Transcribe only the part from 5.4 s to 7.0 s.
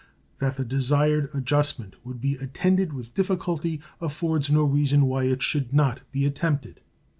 should not be attempted.